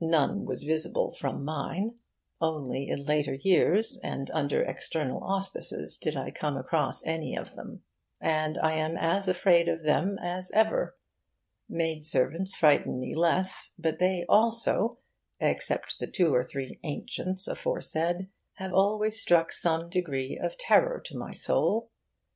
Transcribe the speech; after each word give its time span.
None 0.00 0.44
was 0.44 0.62
visible 0.62 1.12
from 1.12 1.44
mine. 1.44 1.96
Only 2.40 2.86
in 2.88 3.04
later 3.04 3.34
years 3.34 3.98
and 4.00 4.30
under 4.32 4.62
external 4.62 5.24
auspices 5.24 5.98
did 5.98 6.16
I 6.16 6.30
come 6.30 6.56
across 6.56 7.04
any 7.04 7.36
of 7.36 7.56
them. 7.56 7.82
And 8.20 8.58
I 8.58 8.74
am 8.74 8.96
as 8.96 9.26
afraid 9.26 9.68
of 9.68 9.82
them 9.82 10.18
as 10.22 10.52
ever. 10.54 10.96
Maidservants 11.68 12.54
frighten 12.56 13.00
me 13.00 13.16
less, 13.16 13.72
but 13.76 13.98
they 13.98 14.24
also 14.28 14.98
except 15.40 15.98
the 15.98 16.06
two 16.06 16.32
or 16.32 16.44
three 16.44 16.78
ancients 16.84 17.48
aforesaid 17.48 18.28
have 18.58 18.72
always 18.72 19.20
struck 19.20 19.50
some 19.50 19.88
degree 19.88 20.38
of 20.40 20.56
terror 20.56 21.00
to 21.06 21.16
my 21.18 21.32
soul. 21.32 21.90